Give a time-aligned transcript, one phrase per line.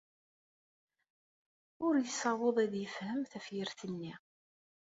[1.85, 4.13] Ur yessaweḍ ad yefhem tafyirt-nni.